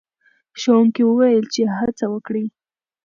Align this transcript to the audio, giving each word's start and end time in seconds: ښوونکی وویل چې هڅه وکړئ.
ښوونکی 0.61 1.01
وویل 1.05 1.45
چې 1.53 1.61
هڅه 1.79 2.05
وکړئ. 2.13 2.45